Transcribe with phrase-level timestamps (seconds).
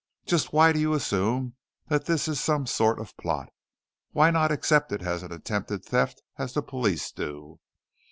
[0.25, 1.53] "Just why do you assume
[1.89, 3.49] that this is some sort of plot?
[4.13, 7.59] Why not accept it as attempted theft as the police do?"